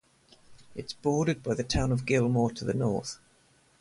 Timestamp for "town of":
1.63-2.07